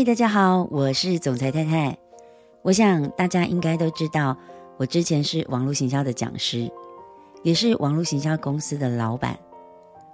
[0.00, 1.98] 嗨，大家好，我是总裁太太。
[2.62, 4.34] 我想大家应该都知道，
[4.78, 6.72] 我之前是网络行销的讲师，
[7.42, 9.38] 也是网络行销公司的老板。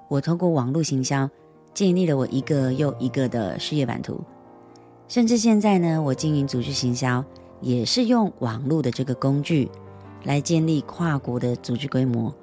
[0.09, 1.31] 我通过网络行销
[1.73, 4.21] 建立了我一个又一个的事业版图，
[5.07, 7.25] 甚至现在呢，我经营组织行销
[7.61, 9.71] 也是用网络的这个工具
[10.25, 12.35] 来建立跨国的组织规模。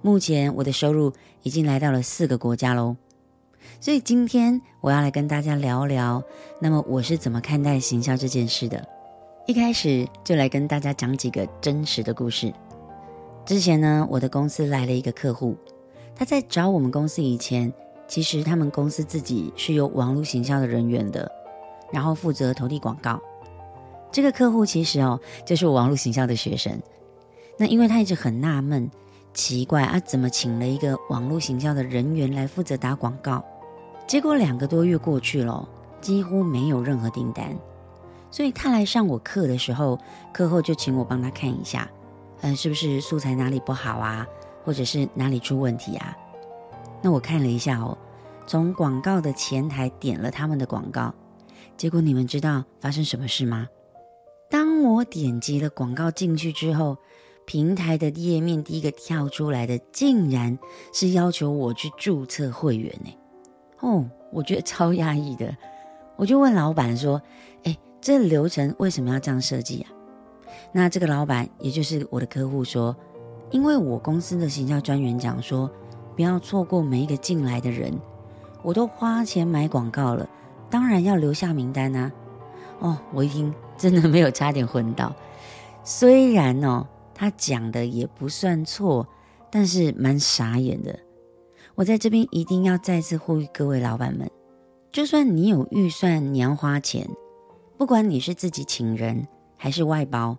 [0.00, 2.96] 目前我的收入已经来到了四个国家喽。
[3.80, 6.22] 所以今天我要来跟大家聊聊，
[6.60, 8.86] 那么我是怎么看待行销这件事的？
[9.46, 12.52] 一开始就来跟大家讲几个真实的故事。
[13.44, 15.56] 之前呢，我的公司来了一个客户，
[16.14, 17.72] 他在找我们公司以前，
[18.06, 21.28] 其实他们公司自己是有网络行销的人员的，
[21.92, 23.20] 然后负责投递广告。
[24.12, 26.80] 这个客户其实哦，就是我网络行销的学生。
[27.58, 28.88] 那因为他一直很纳闷，
[29.34, 33.44] 奇怪啊，怎么请了一个网络行销的人员来负责打广告？
[34.12, 35.66] 结果两个多月过去了，
[36.02, 37.58] 几乎没有任何订单。
[38.30, 39.98] 所以他来上我课的时候，
[40.34, 41.90] 课后就请我帮他看一下，
[42.42, 44.26] 嗯，是不是素材哪里不好啊，
[44.64, 46.14] 或者是哪里出问题啊？
[47.00, 47.96] 那我看了一下哦，
[48.46, 51.14] 从广告的前台点了他们的广告，
[51.78, 53.66] 结果你们知道发生什么事吗？
[54.50, 56.98] 当我点击了广告进去之后，
[57.46, 60.58] 平台的页面第一个跳出来的，竟然
[60.92, 63.10] 是要求我去注册会员呢。
[63.82, 65.54] 哦，我觉得超压抑的，
[66.16, 67.20] 我就问老板说
[67.64, 69.90] ：“哎，这流程为什么要这样设计啊？”
[70.72, 72.96] 那这个老板，也就是我的客户说
[73.50, 75.70] ：“因为我公司的行销专员讲说，
[76.16, 77.92] 不要错过每一个进来的人，
[78.62, 80.28] 我都花钱买广告了，
[80.70, 82.10] 当然要留下名单啊。”
[82.78, 85.14] 哦，我一听真的没有差点昏倒。
[85.84, 89.06] 虽然哦，他讲的也不算错，
[89.50, 90.98] 但是蛮傻眼的。
[91.82, 94.30] 我在这边一定要再次呼吁各位老板们，
[94.92, 97.10] 就算你有预算，你要花钱，
[97.76, 99.26] 不管你是自己请人
[99.56, 100.38] 还是外包，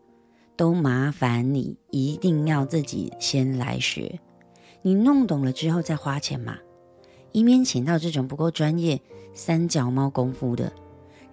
[0.56, 4.22] 都麻烦你一定要自己先来学，
[4.84, 6.56] 你弄懂了之后再花钱嘛，
[7.34, 9.02] 以免请到这种不够专业、
[9.34, 10.72] 三脚猫功夫的，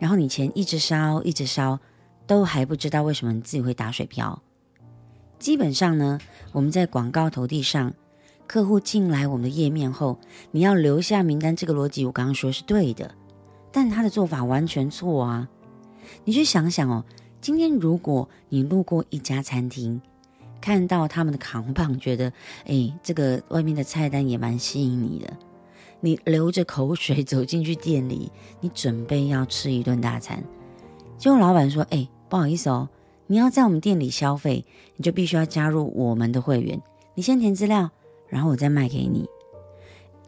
[0.00, 1.78] 然后你钱一直烧一直烧，
[2.26, 4.42] 都还不知道为什么你自己会打水漂。
[5.38, 6.18] 基本上呢，
[6.50, 7.94] 我们在广告投递上。
[8.50, 10.18] 客户进来我们的页面后，
[10.50, 13.14] 你要留下名单，这个逻辑我刚刚说是对的，
[13.70, 15.48] 但他的做法完全错啊！
[16.24, 17.04] 你去想想哦，
[17.40, 20.00] 今天如果你路过一家餐厅，
[20.60, 22.32] 看到他们的扛棒，觉得
[22.66, 25.32] 哎，这个外面的菜单也蛮吸引你的，
[26.00, 30.42] 你流着口水走进去店里，你准备要吃一顿大餐，
[31.16, 32.88] 结果老板说：“哎，不好意思哦，
[33.28, 34.64] 你要在我们店里消费，
[34.96, 36.82] 你就必须要加入我们的会员，
[37.14, 37.88] 你先填资料。”
[38.30, 39.28] 然后我再卖给你。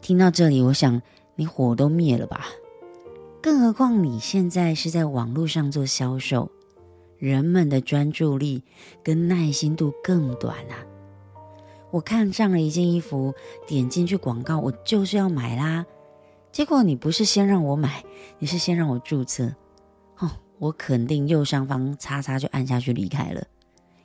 [0.01, 1.01] 听到这里，我想
[1.35, 2.45] 你火都灭了吧？
[3.41, 6.51] 更何况你现在是在网络上做销售，
[7.17, 8.63] 人们的专注力
[9.03, 10.85] 跟耐心度更短啊！
[11.91, 13.33] 我看上了一件衣服，
[13.67, 15.85] 点进去广告，我就是要买啦。
[16.51, 18.03] 结果你不是先让我买，
[18.39, 19.53] 你是先让我注册。
[20.19, 23.45] 哦，我肯定右上方叉叉就按下去离开了，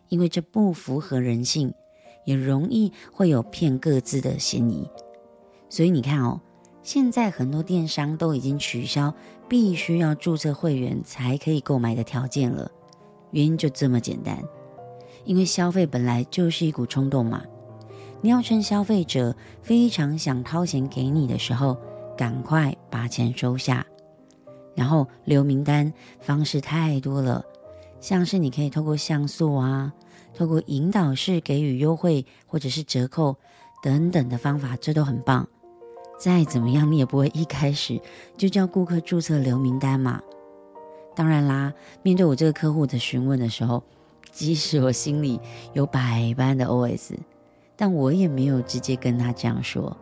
[0.09, 1.73] 因为这不符合人性。
[2.25, 4.89] 也容易会有骗各自的嫌疑，
[5.69, 6.41] 所以你看哦，
[6.83, 9.15] 现在很多电商都已经取消
[9.49, 12.71] 必须要注册会员才可以购买的条件了，
[13.31, 14.43] 原因就这么简单，
[15.25, 17.43] 因为消费本来就是一股冲动嘛，
[18.21, 21.77] 你要趁消费者非常想掏钱给你的时候，
[22.17, 23.87] 赶快把钱收下，
[24.75, 27.45] 然后留名单方式太多了，
[28.01, 29.93] 像是你可以透过像素啊。
[30.35, 33.35] 透过引导式给予优惠或者是折扣
[33.83, 35.49] 等等的方法，这都很棒。
[36.17, 38.01] 再怎么样，你也不会一开始
[38.37, 40.21] 就叫顾客注册留名单嘛。
[41.17, 41.73] 当然啦，
[42.03, 43.83] 面对我这个客户的询问的时候，
[44.31, 45.41] 即使我心里
[45.73, 47.15] 有百般的 OS，
[47.75, 49.97] 但我也没有直接跟他这样说。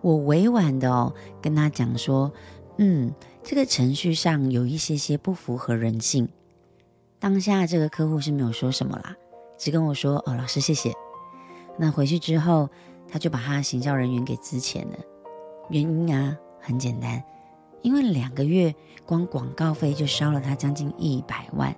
[0.00, 1.12] 我委婉的哦
[1.42, 2.32] 跟他讲说，
[2.78, 3.12] 嗯，
[3.42, 6.26] 这个程序上有一些些不符合人性。
[7.20, 9.14] 当下这个客户是没有说什么啦。
[9.58, 10.90] 只跟我说哦，老师谢谢。
[11.76, 12.70] 那回去之后，
[13.06, 14.96] 他就把他行销人员给资钱了。
[15.68, 17.22] 原因啊，很简单，
[17.82, 18.74] 因为两个月
[19.04, 21.76] 光广告费就烧了他将近一百万，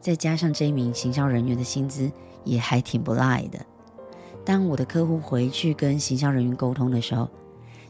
[0.00, 2.10] 再加上这一名行销人员的薪资
[2.44, 3.58] 也还挺不赖的。
[4.44, 7.28] 当我的客户回去跟行销人员沟通的时候，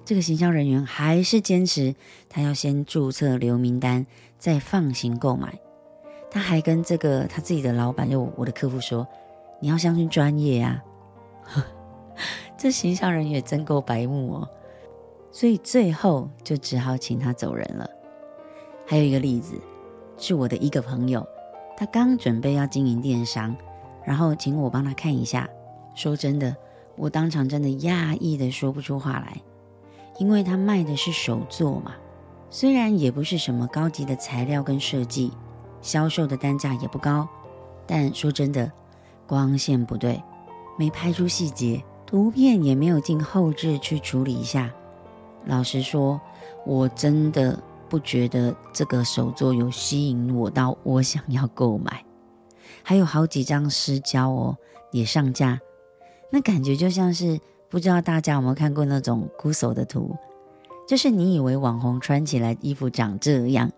[0.03, 1.95] 这个行销人员还是坚持
[2.31, 4.07] 他要先注册留名单，
[4.39, 5.61] 再放行购买。
[6.31, 9.07] 他还跟这个他自己的老板，就我的客户说
[9.61, 10.83] ：“你要相信专业啊！”
[12.57, 14.49] 这形象人也真够白目哦，
[15.33, 17.89] 所以最后就只好请他走人了。
[18.87, 19.55] 还有一个例子，
[20.19, 21.27] 是我的一个朋友，
[21.77, 23.57] 他刚准备要经营电商，
[24.05, 25.49] 然后请我帮他看一下。
[25.95, 26.55] 说真的，
[26.97, 29.41] 我当场真的讶异的说不出话来，
[30.19, 31.95] 因为他卖的是手作嘛，
[32.51, 35.33] 虽然也不是什么高级的材料跟设计，
[35.83, 37.29] 销售的单价也不高，
[37.87, 38.71] 但说真的，
[39.27, 40.23] 光线不对，
[40.79, 44.71] 没拍出细节，图片也没有进后置去处理一下。
[45.47, 46.21] 老实说，
[46.67, 52.05] 我真的不觉得这个手作有吸引我到我想要购买，
[52.83, 54.57] 还有好几张失焦哦，
[54.93, 55.59] 也上架。
[56.31, 60.15] 那感觉就像是，不知道大家有没有看过那种孤手的图，
[60.87, 63.73] 就是你以为网红穿起来衣服长这样，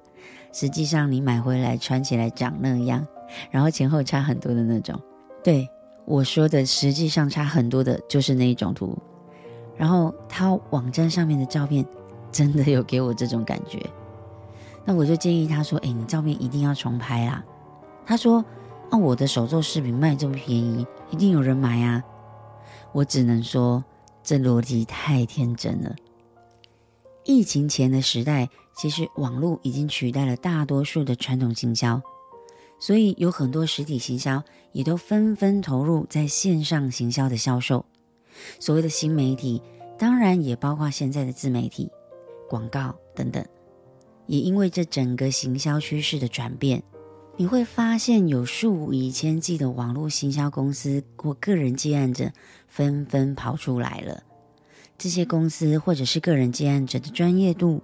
[0.52, 3.06] 实际上你买回来穿起来长那样，
[3.50, 5.00] 然后前后差很多的那种。
[5.43, 5.69] 对，
[6.04, 8.96] 我说的，实际上差很多的就是那一种图。
[9.76, 11.84] 然后他网站上面的照片
[12.31, 13.81] 真的有给我这种感觉，
[14.84, 17.43] 那我就建议他说：“哎，你照片一定要重拍啦。”
[18.04, 18.44] 他说
[18.90, 22.04] ：“啊，我的手作饰品卖这么便宜，一定有人买啊。”
[22.93, 23.82] 我只能说，
[24.22, 25.96] 这逻辑太天真了。
[27.25, 32.00] 疫情前的时代，其实网络已经取代了大多数的传统行销，
[32.78, 34.42] 所以有很多实体行销
[34.72, 37.84] 也都纷纷投入在线上行销的销售。
[38.58, 39.62] 所谓的新媒体，
[39.98, 41.90] 当然也包括现在的自媒体、
[42.48, 43.44] 广告等等。
[44.26, 46.82] 也因为这整个行销趋势的转变。
[47.36, 52.30] 你会发现有数以千计的网络行销公司或个人接案者
[52.68, 54.22] 纷纷跑出来了。
[54.98, 57.82] 这些公司或者是个人接案者的专业度，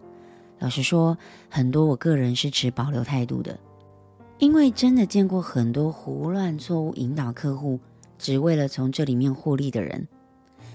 [0.58, 1.16] 老实说，
[1.48, 3.58] 很多我个人是持保留态度的，
[4.38, 7.78] 因为真的见过很多胡乱错误引导客户，
[8.18, 10.06] 只为了从这里面获利的人。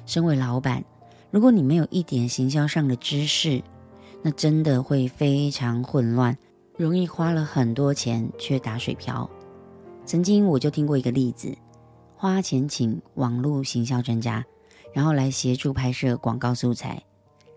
[0.05, 0.83] 身为老板，
[1.31, 3.61] 如果你没有一点行销上的知识，
[4.21, 6.37] 那真的会非常混乱。
[6.75, 9.29] 容易花了很多钱却打水漂。
[10.05, 11.55] 曾经我就听过一个例子，
[12.15, 14.43] 花钱请网络行销专家，
[14.91, 17.03] 然后来协助拍摄广告素材，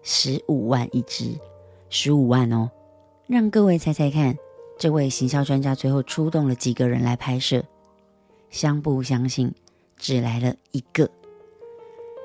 [0.02, 1.34] 十五万一支，
[1.88, 2.71] 十五万哦。
[3.27, 4.37] 让各位猜猜看，
[4.79, 7.65] 这位行销专家最后出动了几个人来拍摄？
[8.50, 9.53] 相不相信？
[9.97, 11.11] 只来了一个。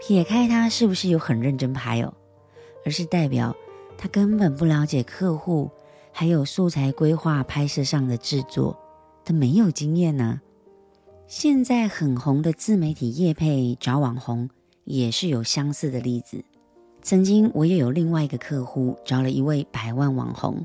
[0.01, 2.13] 撇开他是不是有很认真拍哦，
[2.85, 3.55] 而是代表
[3.97, 5.69] 他根本不了解客户。
[6.13, 8.77] 还有素材规划、拍摄上的制作，
[9.23, 10.41] 他没有经验呢、
[11.25, 14.49] 现在很红的自媒体业配找网红，
[14.83, 16.43] 也是有相似的例子。
[17.01, 20.63] 曾经我也有另外一个客户找了一位百万网红，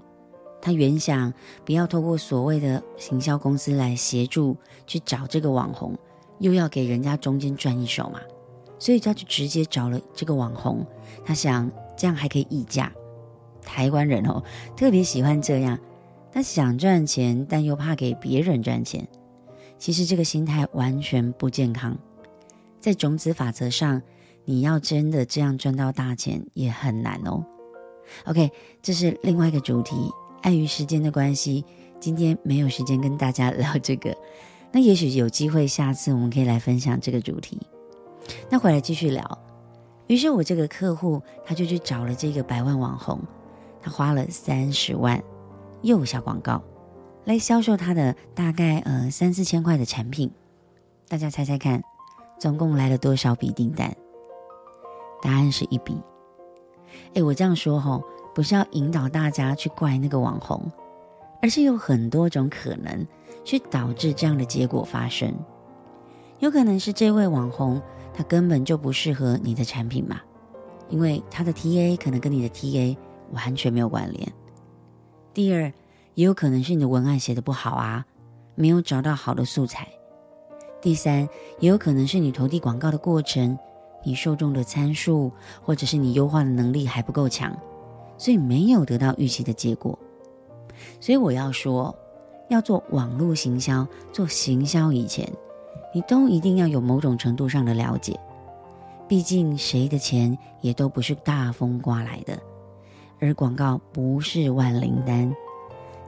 [0.61, 1.33] 他原想
[1.65, 4.57] 不要透过所谓的行销公司来协助
[4.87, 5.97] 去找这个网红，
[6.39, 8.21] 又要给人家中间赚一手嘛，
[8.79, 10.87] 所以他就直接找了这个网红。
[11.25, 12.93] 他想这样还可以议价。
[13.63, 14.43] 台湾人哦，
[14.77, 15.79] 特别喜欢这样，
[16.31, 19.09] 他想赚钱，但又怕给别人赚钱。
[19.79, 21.97] 其实这个心态完全不健康。
[22.79, 24.01] 在种子法则上，
[24.47, 27.45] 你要真的这样赚到大钱也很难哦。
[28.25, 28.51] OK，
[28.81, 30.11] 这是另外一个主题。
[30.43, 31.65] 碍于时间的关系，
[31.99, 34.17] 今天没有时间跟大家聊这个。
[34.71, 37.61] 那也许有机会，下次我们可以来分享这个主题。
[38.49, 39.39] 那回来继续聊。
[40.07, 43.21] 于是我这个客户他就去找了这个百万网红。
[43.83, 45.21] 他花了三十万，
[45.83, 46.63] 又下广告，
[47.25, 50.31] 来销售他的大概呃三四千块的产品。
[51.09, 51.83] 大家猜猜看，
[52.39, 53.97] 总共来了多少笔订单？
[55.23, 56.01] 答案是一笔。
[57.15, 58.03] 哎，我这样说吼，
[58.35, 60.71] 不是要引导大家去怪那个网红，
[61.43, 63.07] 而是有很多种可能
[63.45, 65.35] 去导致这样的结果发生。
[66.39, 67.81] 有可能是这位网红
[68.13, 70.21] 他根本就不适合你的产品嘛，
[70.89, 72.97] 因为他的 TA 可能跟你的 TA。
[73.33, 74.33] 完全没有关联。
[75.35, 75.63] 第二，
[76.15, 78.07] 也有可能是你的文案写得不好啊，
[78.55, 79.89] 没有找到好的素材。
[80.81, 83.59] 第三，也有可能是你投递广告的过程，
[84.07, 87.53] 你受众的参数，或者是你优化的能力还不够强，
[88.17, 89.99] 所以没有得到预期的结果。
[91.01, 91.93] 所以我要说，
[92.49, 95.29] 要做网络行销，做行销以前，
[95.93, 98.17] 你都一定要有某种程度上的了解。
[99.09, 102.39] 毕竟谁的钱也都不是大风刮来的。
[103.19, 105.35] 而广告不是万灵丹，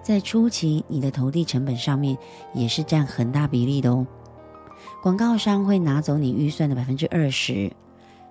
[0.05, 2.17] 在初期你的投递成本上面
[2.55, 4.07] 也是占很大比例的哦。
[5.03, 7.73] 广告商会拿走你预算的百分之二十，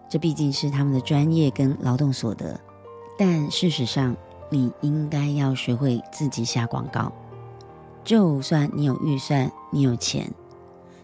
[0.10, 2.60] 这毕竟是他们的专业跟劳动所得。
[3.18, 4.16] 但事实上，
[4.50, 7.12] 你应该要学会自己下广告。
[8.04, 10.32] 就算你有预算，你有钱，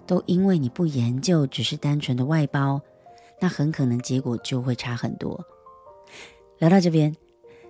[0.05, 2.79] 都因为你不研究，只是单纯的外包，
[3.39, 5.43] 那很可能结果就会差很多。
[6.59, 7.15] 聊到这边。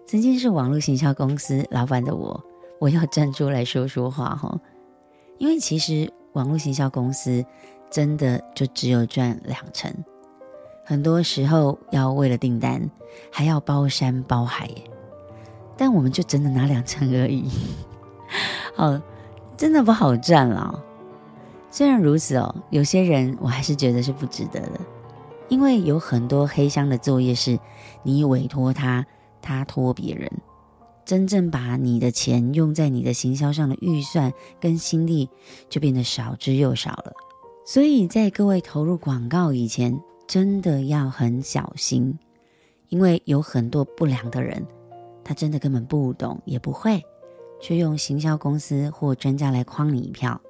[0.05, 2.43] 曾经是网络行销公司老板的我，
[2.77, 4.59] 我要站出来说说话哈，
[5.37, 7.43] 因为其实网络行销公司
[7.89, 9.89] 真的就只有赚两成，
[10.85, 12.89] 很多时候要为了订单
[13.31, 14.83] 还要包山包海耶，
[15.77, 17.49] 但我们就真的拿两成而已，
[18.75, 18.99] 好，
[19.55, 20.83] 真的不好赚了。
[21.71, 24.79] 虽然如此哦，有些人我还是觉得是不值得的，
[25.47, 27.57] 因为有很多黑箱的作业是
[28.03, 29.05] 你委托他，
[29.41, 30.31] 他托别人。
[31.05, 35.29] 真正把你的钱用在你的行销上的预算跟心力
[35.67, 37.11] 就变得少之又少了。
[37.65, 39.99] 所以在各位投入广告以前，
[40.33, 42.17] 真的要很小心，
[42.89, 44.65] 因为有很多不良的人，
[45.23, 46.99] 他真的根本不懂也不会，
[47.61, 50.41] 却用行销公司或专家来诓你一票。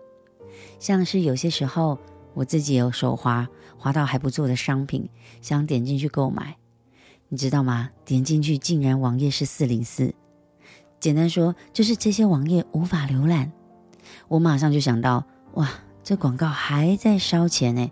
[0.79, 1.99] 像是有些时候，
[2.33, 3.45] 我自己有手滑
[3.77, 5.09] 滑到还不错的商品，
[5.41, 6.55] 想点进去购买，
[7.27, 7.89] 你知道吗？
[8.05, 10.15] 点进去竟然网页是四零四。
[11.01, 13.51] 简单说，就是这些网页无法浏览。
[14.29, 15.25] 我马上就想到，
[15.55, 15.69] 哇，
[16.05, 17.91] 这广告还在烧钱呢，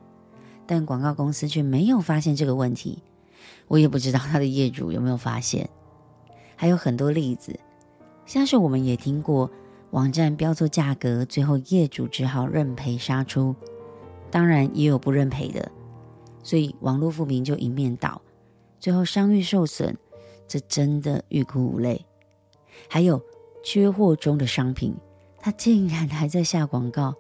[0.65, 3.03] 但广告公司却没有发现这个问题。
[3.68, 5.70] 我也不知道他的业主有没有发现。
[6.56, 7.60] 还有很多例子，
[8.25, 9.50] 像是我们也听过
[9.91, 13.56] 网站标错价格，最后业主只好认赔杀出。
[14.30, 15.72] 当然也有不认赔的，
[16.44, 18.22] 所以网络负评就一面倒，
[18.80, 19.98] 最后商誉受损，
[20.48, 22.06] 这真的欲哭无泪。
[22.88, 23.22] 还有
[23.63, 24.96] 缺货中的商品，
[25.39, 27.15] 他竟然还在下广告，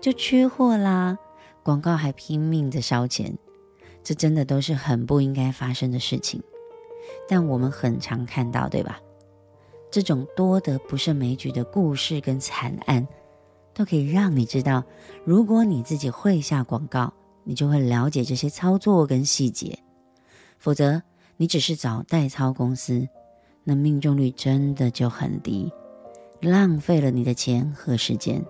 [0.00, 1.18] 就缺货啦！
[1.62, 3.36] 广告还拼命的烧钱，
[4.02, 6.42] 这真的都是很不应该发生的事情。
[7.28, 9.00] 但我们很常看到，对吧？
[9.90, 13.06] 这种多得不胜枚举的故事跟惨案，
[13.72, 14.84] 都可以让你知道，
[15.24, 17.12] 如果你自己会下广告，
[17.44, 19.78] 你就会了解这些操作跟细节；
[20.58, 21.02] 否则，
[21.38, 23.08] 你只是找代操公司。
[23.64, 25.70] 那命中率真的就很低，
[26.40, 28.42] 浪费了你的钱和时间。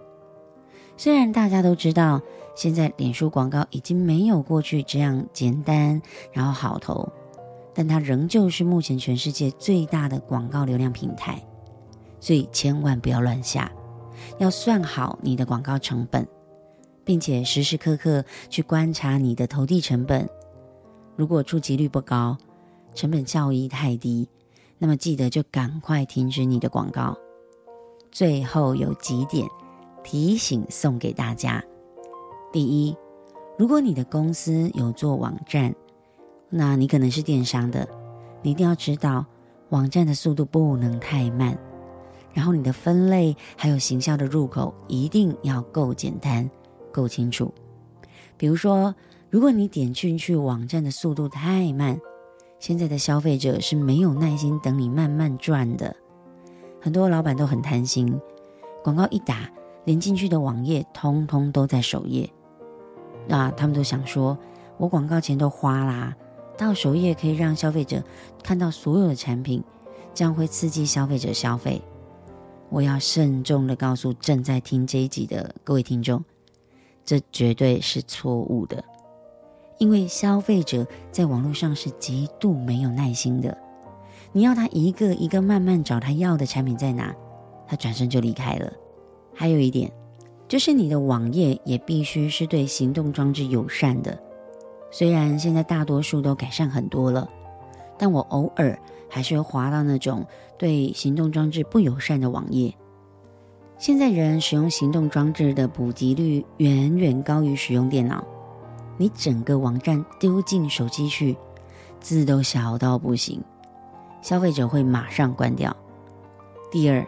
[0.97, 2.21] 虽然大家都知道，
[2.59, 7.09] 现在脸书广告已经没有过去这样简单，然后好投，
[7.73, 11.41] 但它仍旧是目前全世界最大的广告流量平台。
[12.19, 13.71] 所以千万不要乱下，
[14.38, 16.27] 要算好你的广告成本，
[17.05, 20.29] 并且时时刻刻去观察你的投递成本。
[21.15, 22.37] 如果触及率不高，
[22.93, 24.29] 成本效益太低。
[24.79, 27.17] 那么记得就赶快停止你的广告。
[28.11, 29.47] 最后有几点
[30.03, 31.62] 提醒送给大家：
[32.50, 32.97] 第一，
[33.59, 35.75] 如果你的公司有做网站，
[36.49, 37.87] 那你可能是电商的，
[38.40, 39.26] 你一定要知道
[39.69, 41.59] 网站的速度不能太慢，
[42.33, 46.50] 然后你的分类还有行销的入口一定要够简单、
[46.90, 47.52] 够清楚。
[48.38, 48.95] 比如说，
[49.28, 52.00] 如果你点进去网站的速度太慢，
[52.59, 55.95] 现在的消费者是没有耐心等你慢慢转的，
[56.81, 58.19] 很多老板都很贪心，
[58.83, 59.50] 广告一打，
[59.85, 62.26] 连进去的网页通通都在首页。
[63.28, 64.37] 那他们都想说，
[64.78, 66.16] 我广告钱都花啦，
[66.56, 68.02] 到首页可以让消费者
[68.42, 69.62] 看到所有的产品，
[70.14, 71.82] 这样会刺激消费者消费。
[72.70, 76.25] 我要慎重的告诉正在听这一集的各位听众，
[77.04, 78.82] 这绝对是错误的。
[79.78, 83.56] 因为消费者在网络上是极度没有耐心的，
[84.32, 87.14] 你要他一个一个慢慢找他要的产品在哪，
[87.66, 88.73] 他转身就离开了。
[89.35, 89.92] 还有一点，
[90.49, 94.19] 就是你的网页也必须是对行动装置友善的。
[94.90, 97.28] 虽然现在大多数都改善很多了，
[97.99, 98.76] 但我偶尔
[99.11, 100.26] 还是会滑到那种
[100.57, 102.75] 对行动装置不友善的网页。
[103.76, 108.25] 现在人使用行动装置的普及率远远高于使用电脑。
[108.97, 111.37] 你整个网站丢进手机去，
[112.00, 113.40] 字都小到不行，
[114.23, 115.76] 消费者会马上关掉。
[116.71, 117.07] 第二，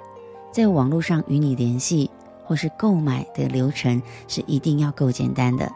[0.52, 2.08] 在网络上与你联系
[2.50, 5.70] 或是购买的流程是一定要够简单的。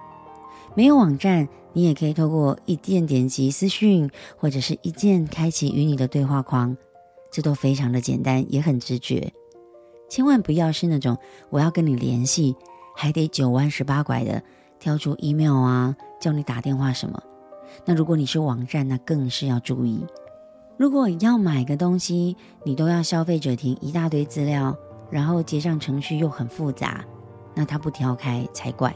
[0.75, 6.77] 没有网站，你也可以透过一键点击私讯，或者是一键开启与你的对话框，
[7.31, 9.33] 这都非常的简单，也很直觉。
[10.09, 11.17] 千万不要是那种
[11.51, 12.57] 我要跟你联系，
[12.97, 14.43] 还得九弯十八拐的。
[14.81, 17.23] 挑出 email 啊，叫你打电话什么？
[17.85, 20.05] 那如果你是网站，那更是要注意。
[20.77, 24.77] 如果要买个东西，你都要消费者填一大堆资料，
[25.15, 27.05] 然后结账程序又很复杂，
[27.55, 28.93] 那他不挑开才怪。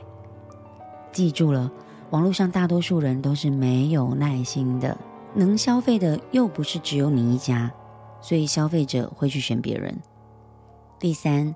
[1.12, 1.70] 记住了，
[2.10, 4.98] 网络上大多数人都是没有耐心的，
[5.32, 7.72] 能消费的又不是只有你一家，
[8.20, 9.96] 所以消费者会去选别人。
[10.98, 11.54] 第三，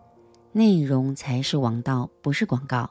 [0.52, 2.88] 内容才是王道，不是广告。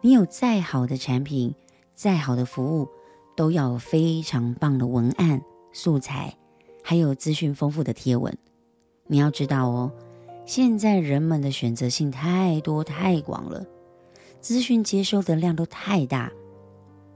[0.00, 1.54] 你有再好的产品，
[1.94, 2.88] 再好的服务，
[3.36, 6.36] 都要有非常棒的文案素材，
[6.82, 8.36] 还有资讯丰富的贴文。
[9.06, 9.92] 你要知道哦，
[10.50, 13.64] 现在人们的选择性太多太广了，
[14.40, 16.28] 资讯接收的量都太大。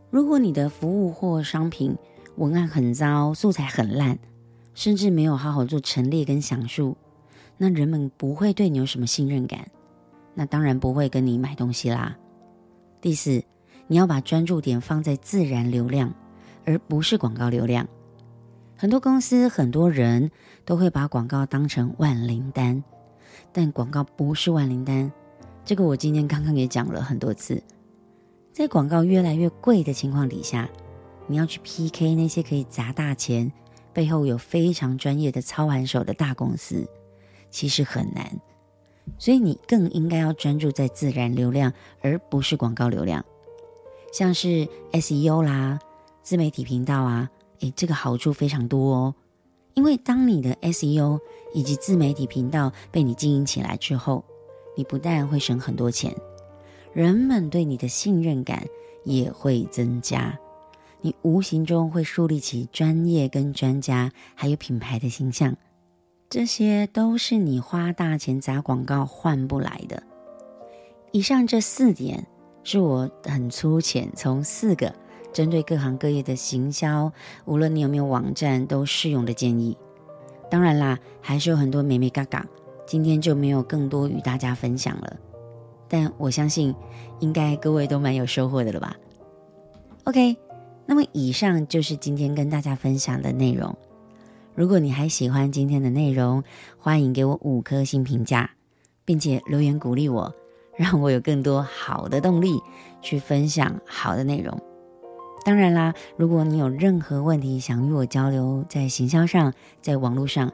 [0.09, 1.97] 如果你的服务或商品
[2.37, 4.17] 文案很糟，素材很烂，
[4.73, 6.97] 甚至没有好好做陈列跟详述，
[7.59, 9.69] 那人们不会对你有什么信任感，
[10.35, 12.17] 那当然不会跟你买东西啦。
[13.01, 13.43] 第四，
[13.89, 16.15] 你要把专注点放在自然流量，
[16.65, 17.89] 而不是广告流量。
[18.77, 20.31] 很多公司、很多人
[20.65, 22.85] 都会把广告当成万灵丹，
[23.55, 25.11] 但广告不是万灵丹。
[25.65, 27.63] 这个我今天刚刚也讲了很多次。
[28.53, 30.69] 在广告越来越贵的情况底下，
[31.29, 33.51] 你要去 PK 那些可以砸大钱、
[33.93, 36.85] 背后有非常专业的操盘手的大公司，
[37.49, 38.41] 其实很难。
[39.19, 43.25] 所以你更应该要专注在自然流量，而不是广告流量。
[44.13, 45.79] 像是 SEO 啦、
[46.23, 47.31] 自媒体频道啊。
[47.61, 49.15] 诶，这个好处非常多哦，
[49.75, 51.21] 因为当你的 SEO
[51.53, 54.25] 以及自媒体频道被你经营起来之后，
[54.77, 56.15] 你不但会省很多钱，
[56.93, 58.67] 人们对你的信任感
[59.05, 60.39] 也会增加，
[61.01, 65.57] 你无形中会树立起专业跟专家还有品牌的形象，
[66.31, 70.03] 这些都是你花大钱砸广告换不来的。
[71.13, 72.27] 以上这四点
[72.63, 74.95] 是我很粗浅从四个。
[75.35, 77.13] 针对各行各业的行销，
[77.45, 79.77] 无论你有没有网站，都适用的建议。
[80.49, 82.47] 当然啦，还是有很多美眉嘎嘎，
[82.87, 85.17] 今天就没有更多与大家分享了。
[85.89, 86.73] 但我相信，
[87.19, 88.97] 应该各位都蛮有收获的了吧
[90.05, 90.37] ？OK，
[90.87, 93.77] 那么以上就是今天跟大家分享的内容。
[94.55, 96.45] 如果你还喜欢今天的内容，
[96.79, 98.53] 欢迎给我五颗星评价，
[99.05, 100.33] 并且留言鼓励我，
[100.77, 102.61] 让我有更多好的动力
[103.03, 104.57] 去分享好的内容。
[105.45, 109.53] 当然啦，如果你有任何问题想与我交流，在行销上，
[109.83, 110.51] 在网络上，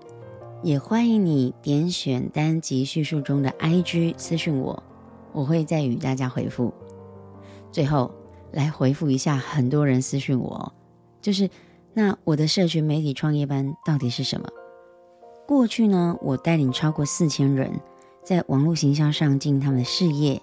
[0.65, 4.83] 也欢迎你点选单集叙述中的 IG 私讯我，
[5.33, 6.75] 我会再与大家回复。
[7.71, 8.11] 最后
[8.51, 10.73] 来回复一下很多人私讯我，
[11.23, 11.49] 就是
[11.95, 14.49] 那我的社群媒体创业班到底是什么？
[15.47, 17.71] 过去呢，我带领超过四千人
[18.25, 20.43] 在网络行销上进他们的事业，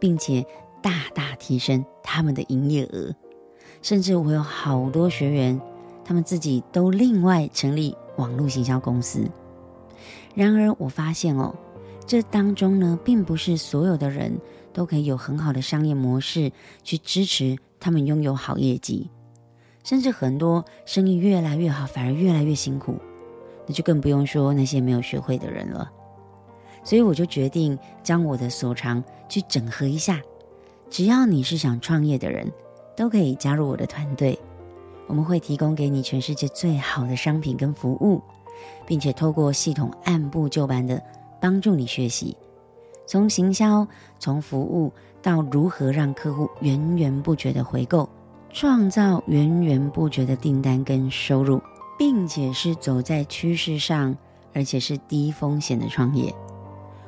[0.00, 0.46] 并且
[0.82, 3.14] 大大提升他们的营业额。
[3.82, 5.60] 甚至我有好多学员，
[6.04, 9.28] 他们自己都另外成立网络行销公司。
[10.34, 11.54] 然而，我发现哦，
[12.06, 14.38] 这当中呢，并不是所有的人
[14.72, 16.50] 都可以有很好的商业模式
[16.82, 19.10] 去支持他们拥有好业绩。
[19.84, 22.94] 甚至很多生意越来越好，反而越来越辛苦，
[23.66, 25.90] 那就更不用说那些没有学会的人了。
[26.84, 30.22] 所以，我就决定将我的所长去整合一下。
[30.88, 32.50] 只要你是想创业的人，
[32.96, 34.38] 都可以加入我的团队，
[35.06, 38.20] 我们会提供给你全世界最好的商品跟服务，
[38.86, 41.02] 并且透过系统按部就班的
[41.40, 42.36] 帮助你学习，
[43.06, 43.86] 从行销、
[44.18, 48.08] 从服务到如何让客户源源不绝的回购，
[48.50, 51.60] 创造源源不绝的订单跟收入，
[51.98, 54.14] 并且是走在趋势上，
[54.52, 56.32] 而且是低风险的创业。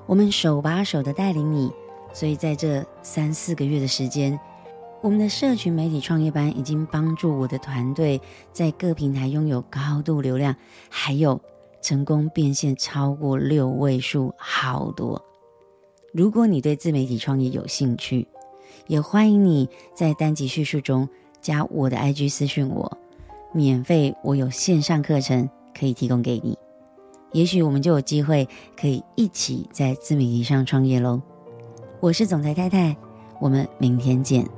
[0.06, 1.70] 我们手把手的带领你，
[2.12, 4.38] 所以在这三四个月的时间。
[5.04, 8.18] 我们的社群媒体创业班已经帮助我的团队
[8.54, 10.56] 在各平台拥有高度流量，
[10.88, 11.38] 还有
[11.82, 15.22] 成功变现超过六位数，好多。
[16.10, 18.26] 如果你对自媒体创业有兴趣，
[18.86, 21.06] 也欢迎你在单集叙述中
[21.42, 22.96] 加我的 IG 私讯我，
[23.52, 25.46] 免费，我有线上课程
[25.78, 26.56] 可以提供给你。
[27.32, 31.20] 也许我们就有机会可以一起在自媒体上创业喽。
[32.00, 32.96] 我是总裁太太，
[33.38, 34.48] 我们明天见。